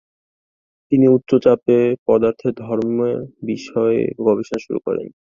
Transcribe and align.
তিনি 0.91 1.05
উচ্চ 1.07 1.31
চাপে 1.43 1.77
পদার্থের 2.07 2.53
ধর্ম 2.61 2.97
বিষয়ে 3.43 3.97
গবেষণা 4.25 4.59
শুরু 4.65 4.79
করেন। 4.79 5.07